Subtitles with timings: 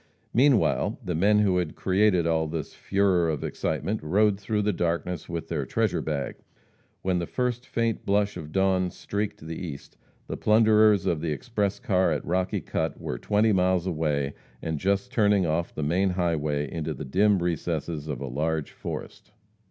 [0.33, 5.29] Meanwhile, the men who had created all this furore of excitement rode through the darkness
[5.29, 6.37] with their treasure bag.
[7.03, 11.79] When "the first faint blush of dawn streaked the east," the plunderers of the express
[11.79, 16.67] car at Rocky Cut were twenty miles away and just turning off the main highway
[16.71, 19.31] into the dim recesses of a large forest.